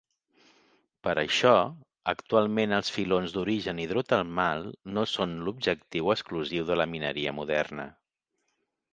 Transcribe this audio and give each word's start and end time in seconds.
Per 1.07 1.11
això, 1.23 1.49
actualment 2.13 2.71
els 2.77 2.89
filons 2.95 3.35
d'origen 3.35 3.81
hidrotermal 3.83 4.65
no 4.95 5.03
són 5.11 5.35
l'objectiu 5.49 6.09
exclusiu 6.15 6.65
de 6.71 6.79
la 6.81 6.87
mineria 6.95 7.35
moderna. 7.41 7.87